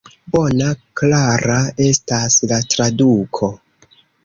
[0.35, 0.69] Bona,
[1.01, 3.53] klara estas la traduko.